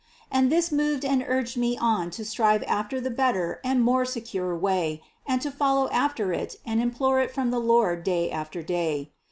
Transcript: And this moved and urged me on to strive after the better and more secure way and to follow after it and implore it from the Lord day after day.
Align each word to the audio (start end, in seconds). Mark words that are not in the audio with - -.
And 0.31 0.51
this 0.51 0.71
moved 0.71 1.05
and 1.05 1.23
urged 1.27 1.57
me 1.57 1.77
on 1.77 2.09
to 2.09 2.25
strive 2.25 2.63
after 2.63 2.99
the 2.99 3.11
better 3.11 3.59
and 3.63 3.83
more 3.83 4.03
secure 4.03 4.57
way 4.57 4.99
and 5.27 5.39
to 5.43 5.51
follow 5.51 5.91
after 5.91 6.33
it 6.33 6.55
and 6.65 6.81
implore 6.81 7.19
it 7.21 7.29
from 7.29 7.51
the 7.51 7.59
Lord 7.59 8.03
day 8.03 8.31
after 8.31 8.63
day. 8.63 9.11